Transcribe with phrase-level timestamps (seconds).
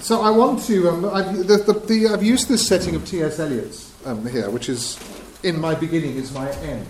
[0.00, 0.88] So I want to.
[0.88, 3.38] Um, I've, the, the, the, I've used this setting of T.S.
[3.38, 4.98] Eliot's um, here, which is
[5.42, 6.86] in my beginning is my end.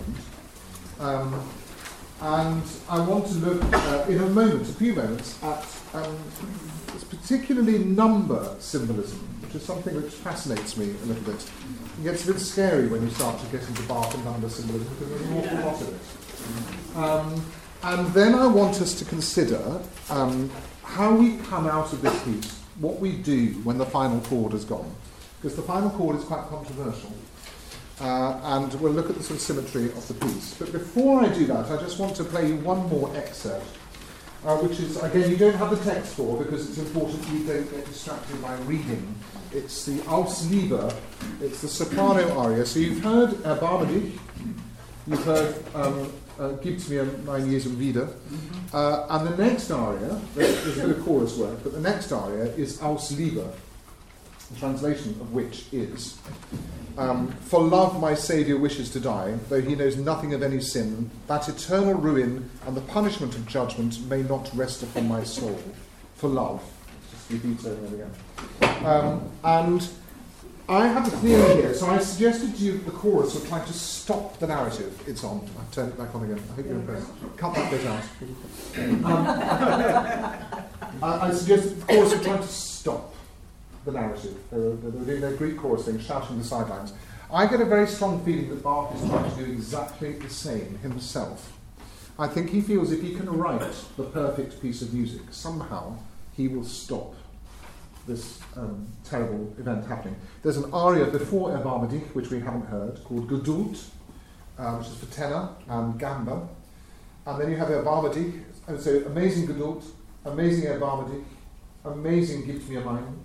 [0.99, 1.45] Um,
[2.21, 6.17] and I want to look uh, in a moment, a few moments, at um,
[7.09, 11.51] particularly number symbolism, which is something which fascinates me a little bit.
[11.99, 14.87] It gets a bit scary when you start to get into Bach and number symbolism
[14.93, 16.97] because there's an awful lot of it.
[16.97, 17.45] Um,
[17.83, 20.49] and then I want us to consider um,
[20.83, 24.65] how we come out of this piece, what we do when the final chord has
[24.65, 24.93] gone.
[25.39, 27.13] Because the final chord is quite controversial.
[27.99, 30.55] Uh, and we'll look at the sort of symmetry of the piece.
[30.55, 33.77] But before I do that, I just want to play you one more excerpt,
[34.43, 37.69] uh, which is, again, you don't have the text for because it's important you don't
[37.69, 39.15] get distracted by reading.
[39.51, 40.91] It's the Aus Liebe,
[41.41, 42.65] it's the soprano aria.
[42.65, 44.19] So you've heard Erbarme dich,
[45.05, 48.09] you've heard um, uh, Gib's mir mein Jesu wieder,
[48.73, 52.81] uh, and the next aria, a bit of chorus work, but the next aria is
[52.81, 53.51] Aus Liebe,
[54.51, 56.17] the translation of which is
[56.97, 61.09] um, For love my Saviour wishes to die, though he knows nothing of any sin,
[61.27, 65.59] that eternal ruin and the punishment of judgment may not rest upon my soul.
[66.15, 66.61] For love.
[67.11, 68.85] Just repeat over again.
[68.85, 69.89] Um, and
[70.71, 73.59] I have a theory here, so I suggested to you that the chorus would try
[73.59, 75.03] to stop the narrative.
[75.05, 75.45] It's on.
[75.59, 76.41] I've turned it back on again.
[76.49, 77.11] I hope you're impressed.
[77.35, 78.03] Cut that bit out.
[78.77, 79.05] Um,
[81.03, 83.13] I, I suggested the chorus would try to stop
[83.83, 84.37] the narrative.
[84.49, 86.93] They were, they were doing their Greek chorus thing, shouting the sidelines.
[87.33, 90.77] I get a very strong feeling that Bach is trying to do exactly the same
[90.77, 91.51] himself.
[92.17, 95.97] I think he feels if he can write the perfect piece of music, somehow
[96.37, 97.13] he will stop
[98.07, 100.15] this um, terrible event happening.
[100.43, 103.81] There's an aria before Erbarme dich, which we haven't heard, called Geduld,
[104.57, 106.47] uh, which is for tenor and gamba.
[107.25, 108.33] And then you have Erbarme dich,
[108.67, 109.83] and so amazing Geduld,
[110.25, 111.25] amazing Erbarme dich,
[111.85, 113.19] amazing Gib mir mein,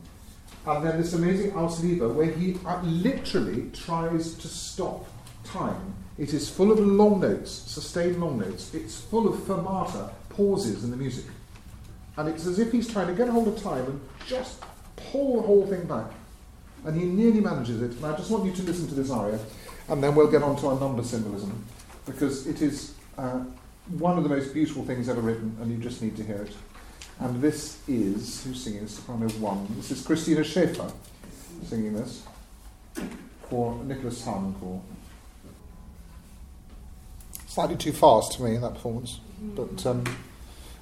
[0.66, 5.06] and then this amazing Aus Liebe, where he uh, literally tries to stop
[5.44, 5.94] time.
[6.18, 8.74] It is full of long notes, sustained long notes.
[8.74, 11.26] It's full of fermata, pauses in the music.
[12.16, 14.62] And it's as if he's trying to get hold of time and just
[14.96, 16.10] pull the whole thing back.
[16.84, 17.92] And he nearly manages it.
[17.92, 19.38] And I just want you to listen to this aria,
[19.88, 21.64] and then we'll get on to our number symbolism,
[22.06, 23.40] because it is uh,
[23.98, 26.52] one of the most beautiful things ever written, and you just need to hear it.
[27.18, 29.66] And this is, who's singing Soprano 1?
[29.76, 30.90] This is Christina Schaeffer
[31.64, 32.22] singing this
[33.48, 34.80] for Nicholas Harnoncourt.
[37.46, 40.04] Slightly too fast for me in that performance, but um,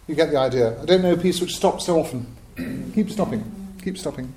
[0.06, 0.80] you get the idea.
[0.80, 2.26] I don't know a piece which stops so often.
[2.94, 3.44] keep stopping,
[3.82, 4.32] keep stopping.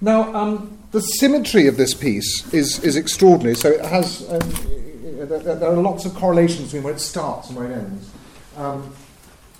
[0.00, 3.54] Now, um, the symmetry of this piece is, is extraordinary.
[3.54, 4.40] So it has, um,
[5.28, 8.10] there, there, are lots of correlations between where it starts and where it ends.
[8.56, 8.94] Um,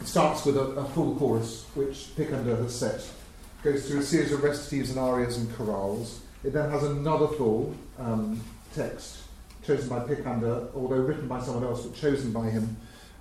[0.01, 3.07] it starts with a, a full chorus, which Picander has set,
[3.63, 6.19] goes through a series of recitatives and arias and chorales.
[6.43, 8.43] It then has another full um,
[8.75, 9.19] text,
[9.63, 12.77] chosen by Picander, although written by someone else, but chosen by him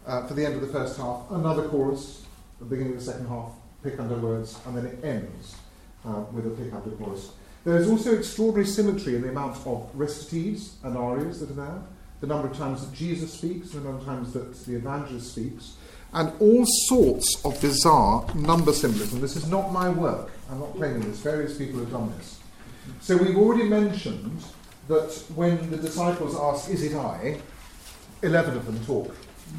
[0.10, 1.30] uh, for the end of the first half.
[1.30, 2.26] Another chorus,
[2.58, 3.52] the beginning of the second half,
[3.84, 5.56] Picander words, and then it ends
[6.06, 7.32] uh, with a Picander chorus.
[7.64, 11.82] There is also extraordinary symmetry in the amount of recitatives and arias that are there,
[12.22, 15.76] the number of times that Jesus speaks, the number of times that the evangelist speaks,
[16.14, 19.22] and all sorts of bizarre number symbolism.
[19.22, 20.32] This is not my work.
[20.50, 21.20] I'm not claiming this.
[21.20, 22.40] Various people have done this.
[23.00, 24.44] So we've already mentioned
[24.88, 27.40] that when the disciples ask, Is it I?
[28.24, 29.16] 11 of them talk.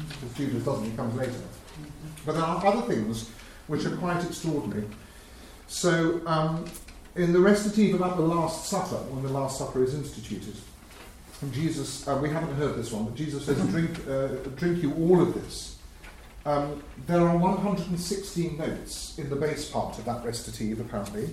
[0.09, 1.33] Because Judas doesn't, he comes later.
[2.25, 3.29] But there are other things
[3.67, 4.85] which are quite extraordinary.
[5.67, 6.65] So, um,
[7.15, 10.55] in the recitative about the Last Supper, when the Last Supper is instituted,
[11.51, 15.21] Jesus, uh, we haven't heard this one, but Jesus says, drink, uh, drink you all
[15.21, 15.71] of this
[16.45, 21.29] um, there are 116 notes in the bass part of that recitative, apparently.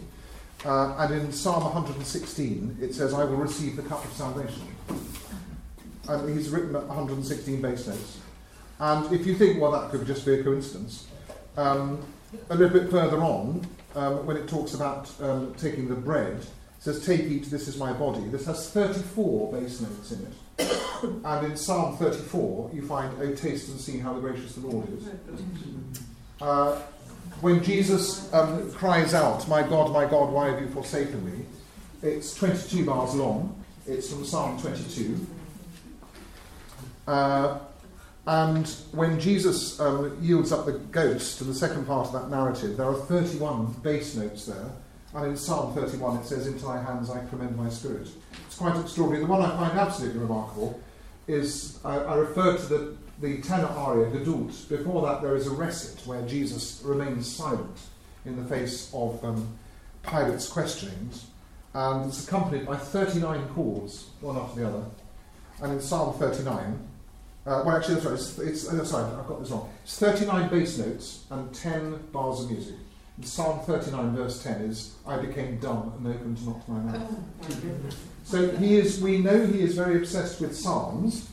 [0.64, 4.66] Uh, and in Psalm 116, it says, I will receive the cup of salvation.
[6.08, 8.18] And he's written 116 bass notes.
[8.80, 11.08] And if you think, well, that could just be a coincidence,
[11.56, 12.00] um,
[12.50, 16.46] a little bit further on, um, when it talks about um, taking the bread, it
[16.78, 18.20] says, Take, eat, this is my body.
[18.28, 20.32] This has 34 bass notes in it
[21.24, 24.88] and in Psalm 34, you find, Oh, taste and see how the gracious the Lord
[24.92, 25.08] is.
[26.40, 26.80] Uh,
[27.40, 31.44] when Jesus um, cries out, My God, my God, why have you forsaken me?
[32.02, 33.64] It's 22 bars long.
[33.86, 35.26] It's from Psalm 22.
[37.06, 37.58] Uh,
[38.28, 42.76] and when Jesus um, yields up the ghost in the second part of that narrative,
[42.76, 44.70] there are 31 bass notes there.
[45.14, 48.06] And in Psalm 31, it says, Into thy hands I commend my spirit.
[48.46, 49.24] It's quite extraordinary.
[49.24, 50.78] The one I find absolutely remarkable
[51.26, 54.68] is I, I to the, the tenor aria, Geduld.
[54.68, 57.78] Before that, there is a recit where Jesus remains silent
[58.26, 59.56] in the face of um,
[60.02, 61.28] Pilate's questionings,
[61.72, 64.84] and it's accompanied by 39 chords, one after the other.
[65.62, 66.87] And in Psalm 39,
[67.48, 69.70] uh, well, actually, that's right, it's, it's oh, sorry, I've got this wrong.
[69.82, 72.74] It's 39 bass notes and 10 bars of music.
[73.16, 77.18] In Psalm 39, verse 10 is, I became dumb and opened not my mouth.
[78.24, 81.30] so he is, we know he is very obsessed with psalms.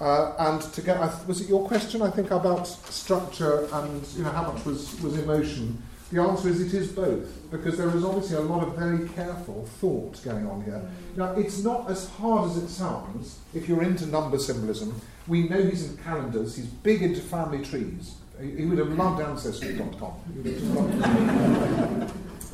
[0.00, 4.30] Uh, and to get, was it your question, I think, about structure and you know
[4.30, 5.82] how much was, was emotion?
[6.10, 9.66] The answer is it is both, because there is obviously a lot of very careful
[9.78, 10.80] thought going on here.
[11.16, 14.98] Now, it's not as hard as it sounds if you're into number symbolism.
[15.26, 18.14] We know he's in calendars, he's big into family trees.
[18.40, 20.12] He, would have loved Ancestry.com.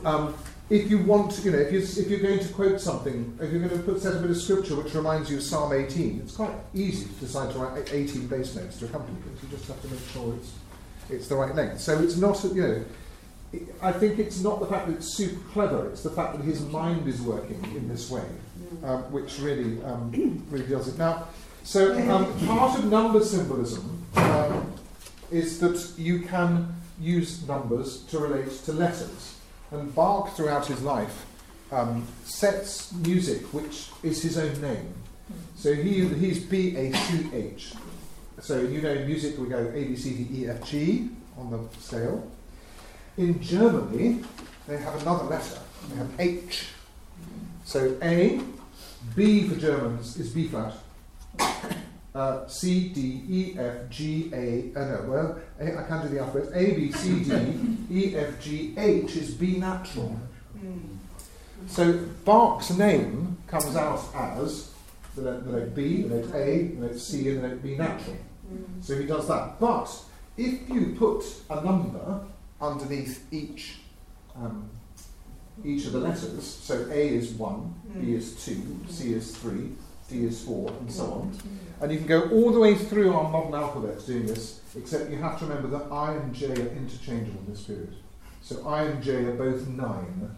[0.05, 0.35] um,
[0.71, 3.61] if you want, you know, if, you, if you're going to quote something, if you're
[3.61, 6.37] going to put set a bit of scripture which reminds you of Psalm 18, it's
[6.37, 9.43] quite easy to decide to write 18 bass notes to accompany it.
[9.43, 10.55] You just have to make sure it's,
[11.11, 11.81] it's the right length.
[11.81, 12.85] So it's not, you know,
[13.83, 16.61] I think it's not the fact that it's super clever, it's the fact that his
[16.61, 18.27] mind is working in this way,
[18.83, 20.11] um, which really, um,
[20.51, 20.99] really it.
[20.99, 21.29] Now,
[21.63, 21.81] so
[22.11, 24.73] um, part of number symbolism um,
[25.31, 29.39] is that you can use numbers to relate to letters.
[29.71, 31.27] And Bach, throughout his life,
[31.73, 34.95] um, sets music which is his own name.
[35.57, 37.73] So he, he's B A C H.
[38.41, 41.09] So you know in music we go A B C D E F G
[41.39, 42.31] on the scale.
[43.17, 44.25] In Germany,
[44.67, 45.59] they have another letter.
[45.89, 46.67] They have H.
[47.65, 48.41] So A,
[49.15, 50.75] B for Germans is B flat.
[52.15, 56.21] Uh, C, D, E, F, G, A, uh, no, well, A, I can't do the
[56.21, 56.51] alphabet.
[56.55, 60.17] A, B, C, D, E, F, G, H is B natural.
[61.67, 61.93] So
[62.25, 64.73] Bach's name comes out as
[65.17, 68.17] the note, the B, the note A, the note C, and the note B natural.
[68.81, 69.59] So he does that.
[69.59, 69.91] But
[70.37, 72.21] if you put a number
[72.65, 73.77] underneath each
[74.37, 74.71] um,
[75.65, 76.45] each of the letters.
[76.45, 78.17] So A is 1, B mm.
[78.17, 79.71] is 2, C is 3,
[80.09, 81.31] D is 4, and so on.
[81.31, 81.83] Mm.
[81.83, 85.19] And you can go all the way through our modern alphabet doing this, except you
[85.19, 87.95] have to remember that I and J are interchangeable in this period.
[88.43, 90.37] So I and J are both 9,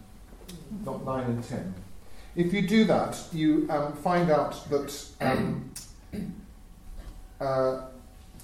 [0.85, 1.73] not 9 and 10.
[2.35, 5.71] If you do that, you um, find out that um,
[7.41, 7.81] uh,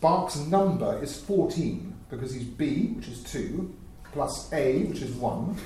[0.01, 3.73] Bach's number is 14 because he's B, which is 2,
[4.11, 5.57] plus A, which is 1,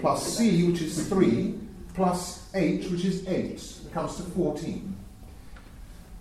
[0.00, 1.54] plus C, which is 3,
[1.94, 3.50] plus H, which is 8.
[3.86, 4.96] It comes to 14.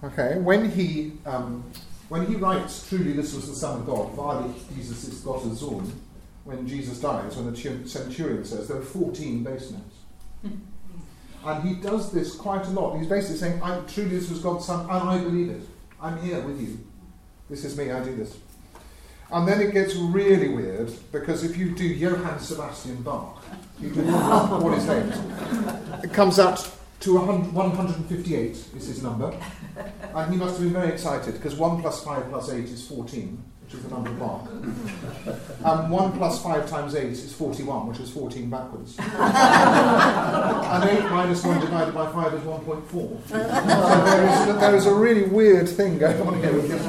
[0.04, 1.64] Okay, when he, um,
[2.10, 5.92] when he writes, truly this was the Son of God, wahrlich Jesus ist Gottes Sohn,
[6.44, 10.56] when Jesus dies, when the centurion says, there are 14 bass notes.
[11.46, 12.98] and he does this quite a lot.
[12.98, 15.62] He's basically saying, I, truly this was God's Son, and I believe it.
[16.02, 16.80] I'm here with you.
[17.50, 18.38] This is me, I do this.
[19.32, 23.44] And then it gets really weird because if you do Johann Sebastian Bach,
[23.80, 25.14] you do what is named.
[26.04, 26.70] It comes out
[27.02, 29.34] to 158 is his number.
[30.14, 33.44] And he must have been very excited because 1 plus 5 plus 8 is 14
[33.72, 34.48] which is the number of Bach.
[35.64, 38.98] And 1 plus 5 times 8 is 41, which is 14 backwards.
[39.00, 43.28] and 8 minus 1 divided by 5 is 1.4.
[43.28, 46.82] so there is, there is a really weird thing going on here with this.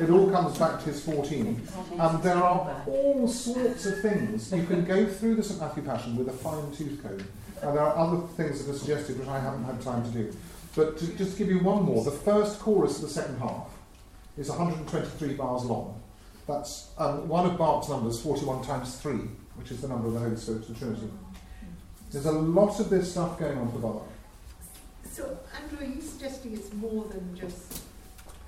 [0.00, 1.62] It all comes back to his 14.
[2.00, 4.52] And there are all sorts of things.
[4.52, 5.60] You can go through the St.
[5.60, 7.24] Matthew Passion with a fine tooth comb.
[7.62, 10.36] And there are other things that are suggested which I haven't had time to do.
[10.74, 13.77] But to just give you one more, the first chorus of the second half
[14.38, 16.00] is 123 bars long.
[16.46, 19.14] That's um, one of Bach's numbers, 41 times 3,
[19.56, 21.10] which is the number of the Holy Spirit, the Trinity.
[22.10, 24.02] There's a lot of this stuff going on for Bach.
[25.10, 27.82] So, Andrew, are you suggesting it's more than just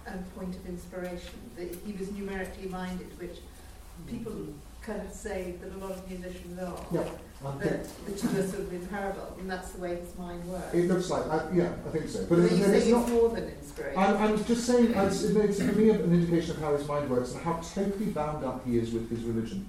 [0.06, 1.34] a point of inspiration?
[1.56, 3.38] That he was numerically minded, which
[4.06, 4.32] people
[4.82, 6.78] kind of say that a lot of musicians are.
[6.92, 7.08] Yeah.
[7.42, 10.74] But the two are sort of imparable, and that's the way his mind works.
[10.74, 12.26] It looks like, uh, yeah, I think so.
[12.26, 13.98] But so you it's not more than inspiration.
[13.98, 17.32] I'm, I'm just saying, it's, it's for me an indication of how his mind works
[17.32, 19.66] and how totally bound up he is with his religion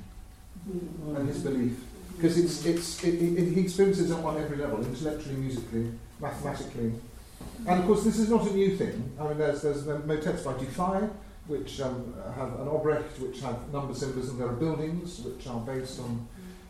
[0.69, 1.15] mm.
[1.15, 1.79] and his belief.
[2.17, 6.93] Because it's, it's, it, it, he experiences it on every level, intellectually, musically, mathematically.
[7.67, 9.11] And of course, this is not a new thing.
[9.17, 11.09] I mean, there's, there's the motets by Dufay,
[11.47, 14.37] which um, have an Obrecht, which have number symbolism.
[14.37, 16.27] There are buildings which are based on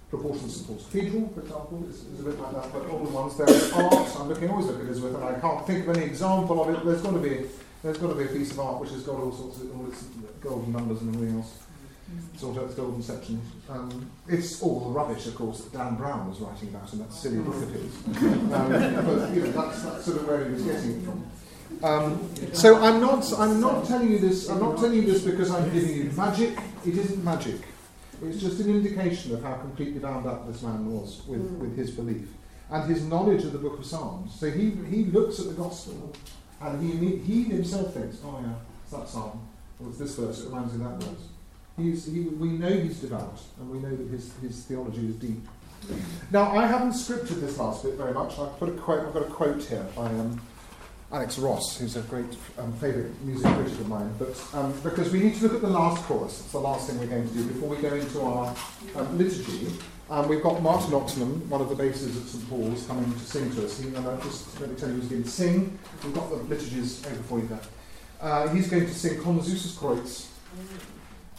[0.09, 2.73] proportions of Paul's Cathedral, for example, is, is a bit like that.
[2.73, 4.09] But all the ones there is art.
[4.19, 6.85] I'm looking always look at Elizabeth, and I can't think of any example of it.
[6.85, 7.45] There's got to be
[7.83, 9.87] there's got to be a piece of art which has got all sorts of all
[9.87, 10.03] its
[10.41, 11.57] golden numbers and everything else.
[12.43, 13.41] All its golden sections.
[13.69, 17.13] Um, it's all the rubbish, of course, that Dan Brown was writing about in that
[17.13, 17.95] silly book of his.
[18.07, 21.25] Um, but you know, that's, that's sort of where he was getting it from.
[21.83, 24.49] Um, so I'm not, I'm not telling you this.
[24.49, 26.57] I'm not telling you this because I'm giving you magic.
[26.85, 27.61] It isn't magic.
[28.23, 31.57] It's just an indication of how completely bound up this man was with, mm.
[31.57, 32.27] with his belief
[32.69, 34.33] and his knowledge of the book of Psalms.
[34.39, 36.13] So he, he looks at the gospel
[36.61, 39.47] and he, he himself thinks, oh yeah, it's that psalm,
[39.79, 41.23] or it's this verse, it reminds me of that verse.
[41.77, 45.43] He's, he, we know he's devout and we know that his, his theology is deep.
[46.29, 48.37] Now, I haven't scripted this last bit very much.
[48.37, 50.39] I've, put a quote, I've got a quote here by um,
[51.13, 55.19] Alex Ross, who's a great um, favourite music critic of mine, but um, because we
[55.19, 56.39] need to look at the last chorus.
[56.39, 58.55] It's the last thing we're going to do before we go into our
[58.95, 59.67] um, liturgy.
[60.09, 63.53] Um, we've got Martin Octenham, one of the basses at St Paul's, coming to sing
[63.55, 63.79] to us.
[63.79, 65.79] He, and I'll just let me tell you, he's going to sing.
[66.03, 67.61] We've got the liturgies over for you there.
[68.21, 70.27] Uh, he's going to sing Komm süßes Kreuz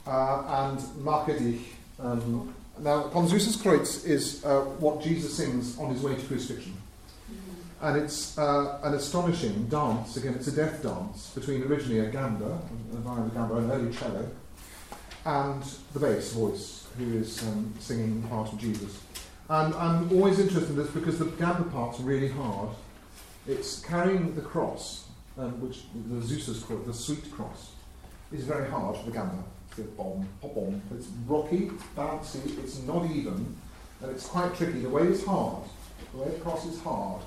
[0.07, 1.61] uh, and Mache dich.
[1.99, 6.82] Um, now, Komm süßes Kreuz is uh, what Jesus sings on his way to crucifixion.
[7.83, 10.17] And it's uh, an astonishing dance.
[10.17, 12.61] Again, it's a death dance between originally a gamba,
[12.93, 14.31] a violin gamba, an early cello,
[15.25, 19.03] and the bass voice, who is um, singing the part of Jesus.
[19.49, 22.69] And I'm always interested in this because the gamba part's really hard.
[23.49, 27.73] It's carrying the cross, um, which the süßes cross, the sweet cross,
[28.31, 29.43] is very hard for the gamba.
[29.77, 30.81] It's bomb, pop bomb.
[30.95, 33.57] It's rocky, it's bouncy, it's not even,
[34.01, 34.83] and it's quite tricky.
[34.83, 35.65] The way is hard.
[36.12, 37.23] The way across is hard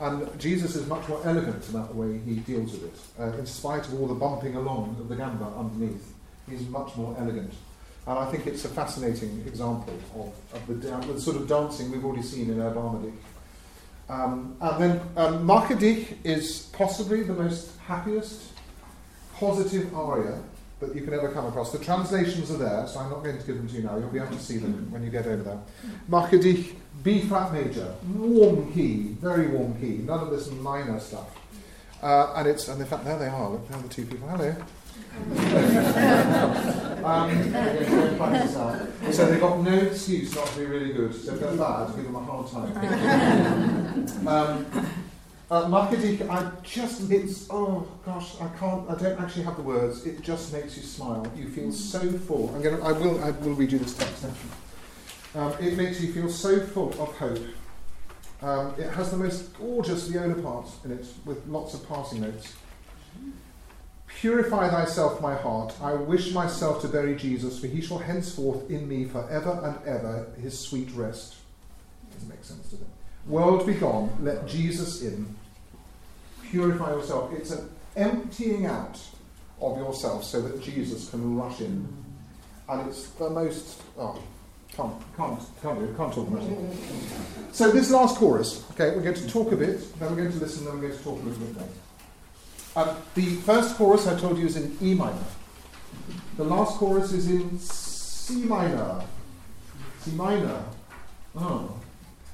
[0.00, 3.22] and Jesus is much more elegant about the way he deals with it.
[3.22, 6.14] Uh, in spite of all the bumping along of the gamba underneath,
[6.48, 7.52] he's much more elegant.
[8.06, 12.04] And I think it's a fascinating example of, of the, the, sort of dancing we've
[12.04, 13.12] already seen in Erbarme
[14.08, 15.50] Um, and then um,
[16.24, 18.52] is possibly the most happiest,
[19.36, 20.40] positive aria
[20.80, 21.72] that you can ever come across.
[21.72, 23.98] The translations are there, so I'm not going to give them to you now.
[23.98, 26.40] You'll be able to see them when you get over there.
[26.40, 31.28] Dich B flat major, warm key, very warm key, none of this minor stuff.
[32.02, 34.28] Uh, and it's, and in fact, there they are, look, there are the two people.
[34.28, 34.54] Hello.
[37.04, 37.30] um,
[39.12, 41.14] so they've got no excuse not to be really good.
[41.14, 42.76] So if they're bad, give them a hard time.
[44.26, 44.66] um,
[45.50, 45.88] uh,
[46.30, 50.06] I just, it's, oh gosh, I can't, I don't actually have the words.
[50.06, 51.26] It just makes you smile.
[51.36, 52.54] You feel so full.
[52.54, 54.26] I'm gonna, I will, I will read you this text.
[55.34, 57.38] Um, it makes you feel so full of hope.
[58.42, 62.54] Um, it has the most gorgeous viola parts in it with lots of passing notes.
[64.08, 65.74] Purify thyself, my heart.
[65.80, 69.88] I wish myself to bury Jesus, for he shall henceforth in me for ever and
[69.88, 71.36] ever his sweet rest.
[72.12, 72.86] Doesn't make sense, does it?
[73.26, 75.34] World be gone, let Jesus in.
[76.50, 77.32] Purify yourself.
[77.32, 79.00] It's an emptying out
[79.60, 81.86] of yourself so that Jesus can rush in.
[82.68, 84.20] And it's the most, oh,
[84.76, 86.28] can't, can't, can't, do, can't talk.
[87.52, 90.38] So this last chorus, okay, we're going to talk a bit, then we're going to
[90.38, 91.68] listen, then we're going to talk a little bit more.
[92.76, 95.24] Um, the first chorus I told you is in E minor.
[96.36, 99.02] The last chorus is in C minor.
[100.00, 100.64] C minor.
[101.34, 101.76] Oh,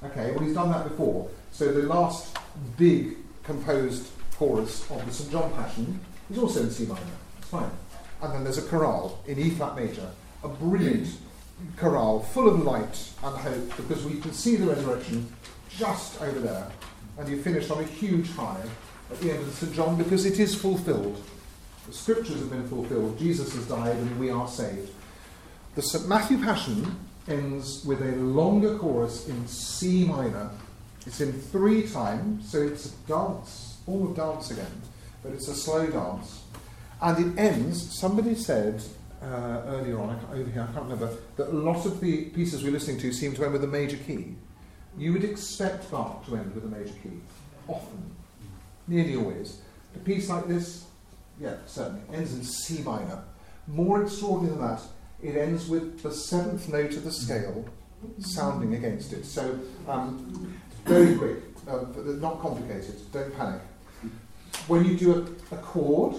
[0.04, 0.32] okay.
[0.32, 1.28] Well, he's done that before.
[1.52, 2.36] So the last
[2.76, 5.98] big composed chorus of the St John Passion
[6.30, 7.00] is also in C minor.
[7.38, 7.70] It's fine.
[8.20, 10.10] And then there's a chorale in E flat major,
[10.44, 11.08] a brilliant
[11.76, 15.32] chorale full of light and hope because we can see the resurrection
[15.68, 16.70] just over there.
[17.18, 18.62] And you finish on a huge high
[19.10, 19.72] at the end of St.
[19.72, 21.22] John because it is fulfilled.
[21.86, 23.18] The scriptures have been fulfilled.
[23.18, 24.90] Jesus has died and we are saved.
[25.74, 26.08] The St.
[26.08, 26.96] Matthew Passion
[27.28, 30.50] ends with a longer chorus in C minor.
[31.06, 34.82] It's in three times, so it's a dance, all dance again,
[35.22, 36.42] but it's a slow dance.
[37.00, 38.82] And it ends, somebody said,
[39.22, 42.72] uh, earlier on, over here, I can't remember, that a lot of the pieces we're
[42.72, 44.34] listening to seem to end with a major key.
[44.98, 47.20] You would expect Bach to end with a major key,
[47.68, 48.10] often,
[48.88, 49.60] nearly always.
[49.94, 50.86] A piece like this,
[51.40, 53.22] yeah, certainly, ends in C minor.
[53.66, 54.82] More extraordinary than that,
[55.22, 57.64] it ends with the seventh note of the scale
[58.18, 59.24] sounding against it.
[59.24, 59.58] So,
[59.88, 61.84] um, very quick, uh,
[62.20, 63.60] not complicated, don't panic.
[64.68, 65.14] When you do
[65.50, 66.16] a, a chord,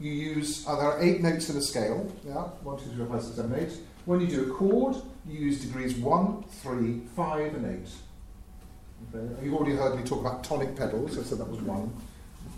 [0.00, 3.06] you use, uh, there are eight notes in a scale, yeah, one, two, three, four,
[3.06, 3.72] five, six, seven, eight.
[4.06, 4.96] When you do a chord,
[5.28, 7.88] you use degrees one, three, five, and eight.
[9.14, 9.44] Okay.
[9.44, 11.92] You've already heard me talk about tonic pedals, I said that was one.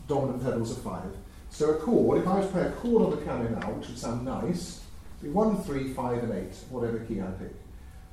[0.08, 1.16] Dominant pedals are five.
[1.50, 3.88] So a chord, if I was to play a chord on the piano now, which
[3.88, 4.82] would sound nice,
[5.22, 7.54] be one, three, five, and eight, whatever key I pick.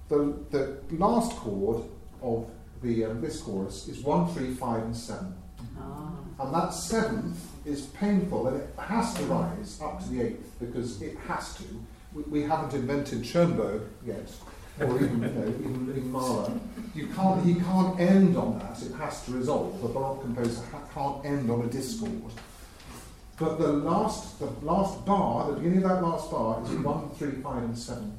[0.09, 1.83] The, the last chord
[2.21, 2.49] of
[2.81, 5.35] the, um, this chorus is one, three, five, and seven.
[5.79, 6.11] Ah.
[6.39, 11.01] And that seventh is painful and it has to rise up to the eighth because
[11.01, 11.63] it has to.
[12.13, 14.31] We, we haven't invented Schoenberg yet,
[14.79, 16.51] or even, you know, even, even Mahler.
[16.95, 19.81] You can't, he can't end on that, it has to resolve.
[19.81, 20.63] The Baroque composer
[20.93, 22.31] can't end on a discord.
[23.37, 27.41] But the last, the last bar, the beginning of that last bar, is one, three,
[27.41, 28.17] five, and seven.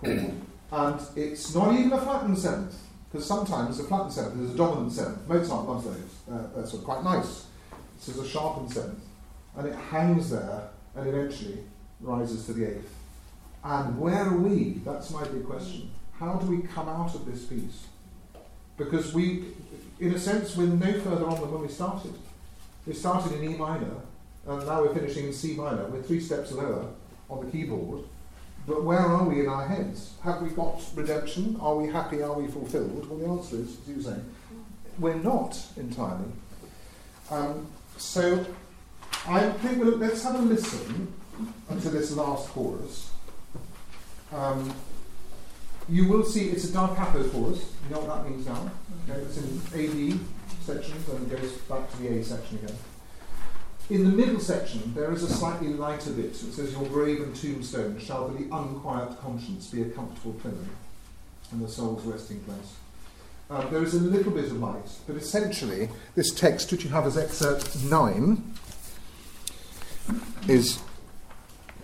[0.00, 0.32] chord,
[0.72, 2.74] and it's not even a flattened seventh,
[3.12, 5.28] because sometimes a flattened seventh is a dominant seventh.
[5.28, 6.14] Mozart loves those.
[6.30, 7.46] Uh, they're sort of quite nice.
[7.98, 9.04] This is a sharpened seventh,
[9.56, 11.58] and it hangs there and eventually
[12.00, 12.94] rises to the eighth.
[13.62, 14.80] And where are we?
[14.84, 15.90] That's my big question.
[16.18, 17.86] How do we come out of this piece?
[18.78, 19.44] Because we,
[20.00, 22.14] in a sense, we're no further on than when we started.
[22.86, 23.96] We started in E minor,
[24.46, 25.86] and now we're finishing in C minor.
[25.86, 26.86] We're three steps lower
[27.28, 28.04] on the keyboard.
[28.66, 30.14] But where are we in our heads?
[30.22, 31.56] Have we got redemption?
[31.60, 32.22] Are we happy?
[32.22, 33.08] Are we fulfilled?
[33.10, 34.16] Well, the answer is, as you say,
[34.98, 36.30] we're not entirely.
[37.30, 37.66] Um,
[37.96, 38.46] so
[39.26, 41.12] I think we'll, let's have a listen
[41.80, 43.10] to this last chorus.
[44.32, 44.72] Um,
[45.88, 47.72] you will see it's a da capo chorus.
[47.88, 48.70] You know what that means now?
[49.08, 50.20] Okay, it's in AD
[50.60, 52.76] sections and it goes back to the A section again.
[53.92, 56.30] In the middle section, there is a slightly lighter bit.
[56.30, 60.64] It says, Your grave and tombstone shall for the unquiet conscience be a comfortable pillow
[61.50, 62.76] and the soul's resting place.
[63.50, 67.04] Uh, there is a little bit of light, but essentially, this text, which you have
[67.04, 68.54] as excerpt 9,
[70.48, 70.80] is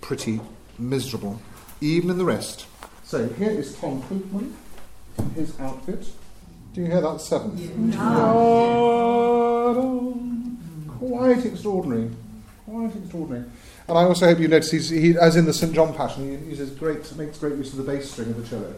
[0.01, 0.41] pretty
[0.79, 1.43] miserable,
[1.83, 2.65] even in the rest.
[3.05, 4.55] So here is Ton Koopman
[5.19, 6.07] in his outfit.
[6.73, 7.61] Do you hear that seventh?
[7.61, 7.99] Yeah.
[11.19, 12.11] Quite extraordinary.
[12.65, 13.45] Quite extraordinary.
[13.89, 16.51] And I also hope you notice, he's, he, as in the St John Passion, he
[16.51, 18.73] uses great, makes great use of the bass string of the cello.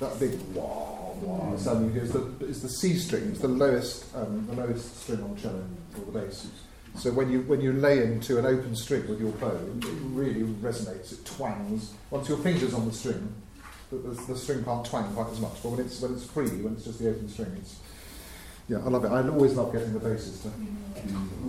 [0.00, 3.28] That big wah wah sound you hear is the, is the C string.
[3.30, 5.64] It's the lowest, um, the lowest string on cello
[5.96, 6.48] or the bass.
[6.96, 10.42] So when you when you lay into an open string with your bow, it really
[10.42, 11.12] resonates.
[11.12, 11.92] It twangs.
[12.10, 13.32] Once your fingers on the string,
[13.90, 15.62] the, the, the string can't twang quite as much.
[15.62, 17.76] But when it's when it's free, when it's just the open string, it's
[18.68, 19.08] yeah, I love it.
[19.08, 20.50] I always love getting the basses to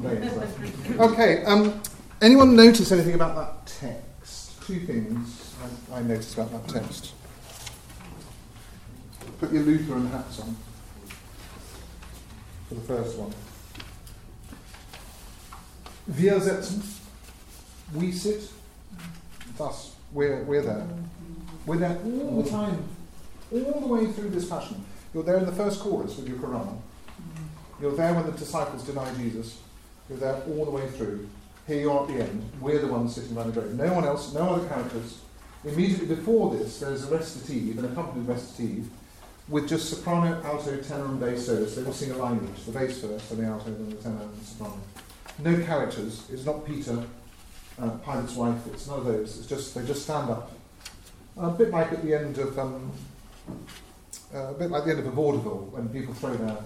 [0.08, 1.02] lay into.
[1.02, 1.44] Okay.
[1.46, 1.82] Um,
[2.22, 4.62] anyone notice anything about that text?
[4.66, 5.56] Two things
[5.92, 7.14] I, I noticed about that text.
[9.40, 10.56] Put your Lutheran hats on
[12.68, 13.34] for the first one.
[16.08, 16.82] Wir setzen,
[17.94, 18.50] we sit,
[19.58, 20.88] thus we're, we're there.
[21.66, 22.84] We're there all the time,
[23.52, 24.86] all the way through this passion.
[25.14, 26.78] You're there in the first chorus with your Quran.
[27.80, 29.60] You're there when the disciples deny Jesus.
[30.10, 31.28] You're there all the way through.
[31.68, 32.50] Here you are at the end.
[32.60, 33.74] We're the ones sitting around the grave.
[33.74, 35.20] No one else, no other characters.
[35.64, 38.88] Immediately before this, there's a recitative, an accompanied recitative,
[39.50, 41.76] with just soprano, alto, tenor, and bass solos.
[41.76, 44.22] They will sing a line each, the bass first, then the alto, then the tenor,
[44.22, 44.80] and the soprano.
[45.40, 46.28] No characters.
[46.32, 47.04] It's not Peter,
[47.80, 48.66] uh, Pilate's wife.
[48.68, 49.38] It's none of those.
[49.38, 50.52] It's just they just stand up.
[51.38, 52.92] A bit like at the end of um,
[54.34, 56.58] uh, a bit like the end of a vaudeville when people throw their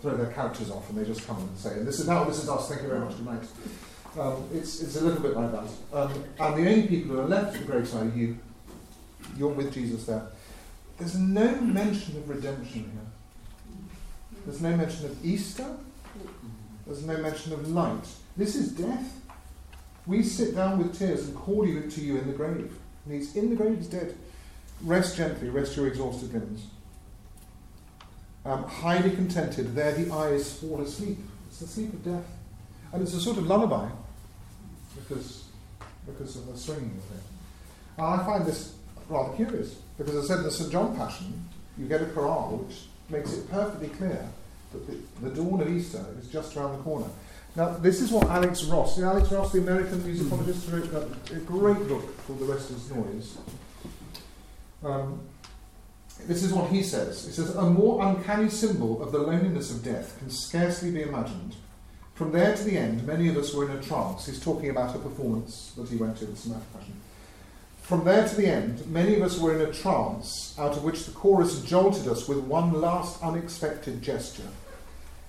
[0.00, 2.42] throw their couches off and they just come and say, and this is now this
[2.42, 2.68] is us.
[2.68, 3.16] Thank you very much.
[3.16, 3.42] Good night.
[4.18, 5.68] Um, it's it's a little bit like that.
[5.92, 8.38] Um, and the only people who are left at the are you.
[9.36, 10.26] You're with Jesus there.
[10.98, 14.38] There's no mention of redemption here.
[14.44, 15.76] There's no mention of Easter.
[16.86, 18.08] There's no mention of light.
[18.36, 19.20] This is death.
[20.06, 22.72] We sit down with tears and call you to you in the grave.
[23.04, 24.16] And he's in the grave, he's dead.
[24.82, 26.66] Rest gently, rest your exhausted limbs.
[28.44, 31.18] Um, highly contented, there the eyes fall asleep.
[31.48, 32.24] It's the sleep of death.
[32.92, 33.88] And it's a sort of lullaby
[34.96, 35.44] because,
[36.06, 37.24] because of the swinging of it.
[37.98, 38.74] And I find this
[39.08, 40.70] rather curious because I said in the St.
[40.70, 44.28] John Passion, you get a chorale which makes it perfectly clear
[44.72, 47.08] that the, the dawn of Easter is just around the corner.
[47.56, 51.34] Now, this is what Alex Ross, you know, Alex Ross, the American musicologist, wrote a,
[51.34, 53.38] a great book called The Rest is Noise.
[54.84, 55.20] Um,
[56.26, 57.24] this is what he says.
[57.24, 61.56] He says, A more uncanny symbol of the loneliness of death can scarcely be imagined.
[62.14, 64.26] From there to the end, many of us were in a trance.
[64.26, 66.54] He's talking about a performance that he went to in St.
[66.54, 67.00] Matthew Passion.
[67.80, 71.06] From there to the end, many of us were in a trance out of which
[71.06, 74.48] the chorus jolted us with one last unexpected gesture.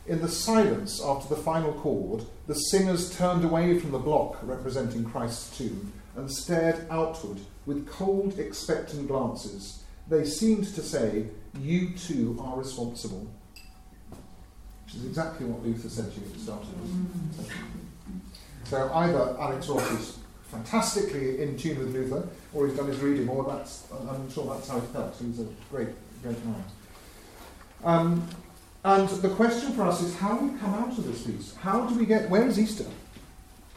[0.07, 5.05] In the silence after the final chord, the singers turned away from the block representing
[5.05, 9.78] Christ's tomb and stared outward with cold, expectant glances.
[10.09, 11.27] They seemed to say,
[11.59, 13.27] You too are responsible.
[14.85, 17.47] Which is exactly what Luther said to you at the start of this.
[18.63, 20.17] So either Alex Ross is
[20.49, 24.67] fantastically in tune with Luther, or he's done his reading, or that's, I'm sure that's
[24.67, 25.15] how he felt.
[25.21, 25.89] He's a great,
[26.23, 26.63] great man.
[27.83, 28.27] Um,
[28.83, 31.55] and the question for us is how do we come out of this piece?
[31.55, 32.85] How do we get, where is Easter?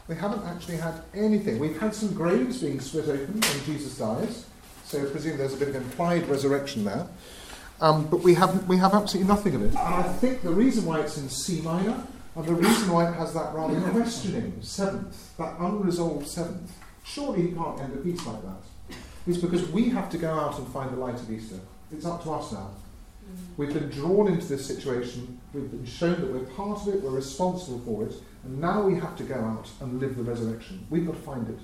[0.07, 1.59] We haven't actually had anything.
[1.59, 4.45] We've had some graves being split open when Jesus dies,
[4.93, 7.07] so I presume there's a bit of implied resurrection there.
[7.81, 9.69] Um, but we have, we have absolutely nothing of it.
[9.69, 13.13] And I think the reason why it's in C minor, and the reason why it
[13.15, 16.71] has that rather questioning seventh, that unresolved seventh,
[17.03, 18.95] surely you can't end a piece like that.
[19.25, 21.59] is because we have to go out and find the light of Easter.
[21.91, 22.69] It's up to us now.
[23.57, 27.09] We've been drawn into this situation, we've been shown that we're part of it, we're
[27.09, 30.85] responsible for it, and now we have to go out and live the resurrection.
[30.91, 31.57] We've got to find it.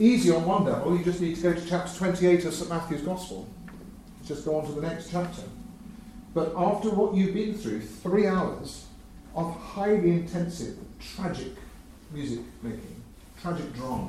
[0.00, 3.02] Easy on one level, you just need to go to chapter 28 of St Matthew's
[3.02, 3.46] Gospel.
[4.24, 5.42] Just go on to the next chapter.
[6.32, 8.86] But after what you've been through, three hours
[9.34, 11.52] of highly intensive, tragic
[12.12, 13.02] music making,
[13.42, 14.08] tragic drama,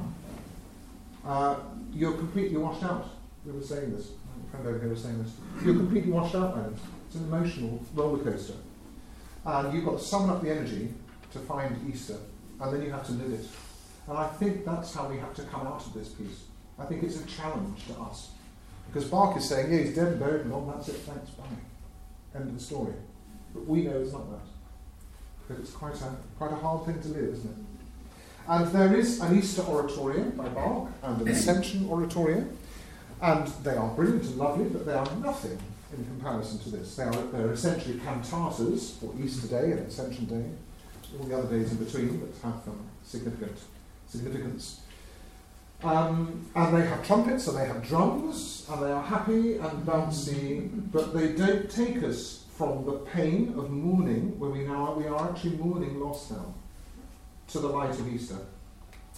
[1.26, 1.58] uh,
[1.94, 3.10] you're completely washed out.
[3.46, 4.12] We were saying this.
[4.46, 5.34] My friend over here was saying this.
[5.66, 6.70] You're completely washed out by.
[7.08, 8.54] It's an emotional roller coaster.
[9.46, 10.94] And you've got to summon up the energy
[11.34, 12.16] to find Easter,
[12.62, 13.46] and then you have to live it.
[14.08, 16.44] And I think that's how we have to come out of this piece.
[16.80, 18.32] I think it's a challenge to us.
[18.88, 21.46] Because Bach is saying, yeah, he's dead and buried and all, that's it, thanks, bye.
[22.36, 22.94] End of the story.
[23.54, 24.46] But we know it's not that.
[25.48, 27.66] Because it's quite a, quite a hard thing to live, isn't it?
[28.48, 32.46] And there is an Easter oratorio by Bach and an Ascension oratorio.
[33.22, 35.60] And they are brilliant and lovely, but they are nothing
[35.96, 36.96] in comparison to this.
[36.96, 40.50] They are they're essentially cantatas for Easter Day and Ascension Day,
[41.20, 43.58] all the other days in between that have um, significant
[44.12, 44.82] significance.
[45.84, 50.70] Um, and they have trumpets and they have drums and they are happy and bouncy,
[50.92, 55.30] but they don't take us from the pain of mourning, where we now we are
[55.30, 56.54] actually mourning loss now,
[57.48, 58.38] to the light of Easter.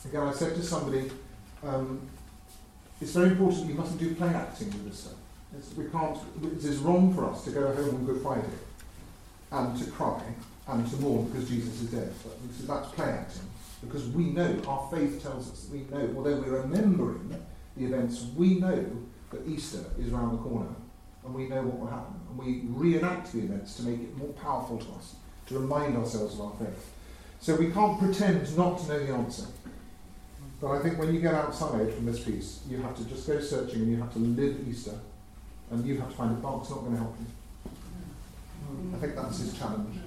[0.05, 1.11] Again, I said to somebody,
[1.63, 2.01] um,
[3.01, 5.13] it's very important you mustn't do play acting with this stuff.
[5.57, 8.47] It's, we can't, it is wrong for us to go home on Good Friday
[9.51, 10.21] and to cry
[10.67, 12.13] and to mourn because Jesus is dead.
[12.23, 13.49] But that's play acting
[13.81, 17.35] because we know, our faith tells us that we know, although we're remembering
[17.75, 18.85] the events, we know
[19.31, 20.73] that Easter is around the corner
[21.25, 22.15] and we know what will happen.
[22.29, 25.15] And we reenact the events to make it more powerful to us,
[25.47, 26.91] to remind ourselves of our faith.
[27.39, 29.47] So we can't pretend not to know the answer.
[30.61, 33.39] But I think when you get outside from this piece, you have to just go
[33.39, 34.97] searching and you have to live Easter.
[35.71, 38.95] And you have to find a Bach's not going to help you.
[38.95, 40.02] I think that's his challenge.